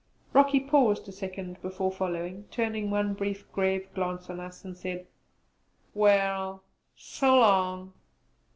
[0.33, 5.05] Rocky paused a second before following, turned one brief grave glance on us, and said:
[5.93, 6.63] "Well.
[6.95, 7.93] So long!"